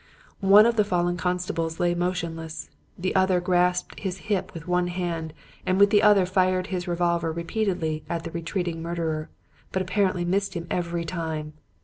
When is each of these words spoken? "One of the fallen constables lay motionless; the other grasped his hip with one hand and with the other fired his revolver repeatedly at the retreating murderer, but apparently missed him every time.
"One 0.47 0.65
of 0.65 0.77
the 0.77 0.83
fallen 0.83 1.15
constables 1.15 1.79
lay 1.79 1.93
motionless; 1.93 2.71
the 2.97 3.13
other 3.13 3.39
grasped 3.39 3.99
his 3.99 4.17
hip 4.31 4.51
with 4.51 4.67
one 4.67 4.87
hand 4.87 5.31
and 5.63 5.79
with 5.79 5.91
the 5.91 6.01
other 6.01 6.25
fired 6.25 6.65
his 6.73 6.87
revolver 6.87 7.31
repeatedly 7.31 8.03
at 8.09 8.23
the 8.23 8.31
retreating 8.31 8.81
murderer, 8.81 9.29
but 9.71 9.83
apparently 9.83 10.25
missed 10.25 10.55
him 10.55 10.65
every 10.71 11.05
time. 11.05 11.53